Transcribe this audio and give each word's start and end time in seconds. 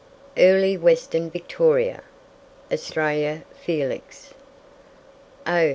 EARLY 0.35 0.77
WESTERN 0.79 1.29
VICTORIA 1.29 2.01
("AUSTRALIA 2.71 3.43
FELIX"). 3.53 4.33
"Oh! 5.45 5.69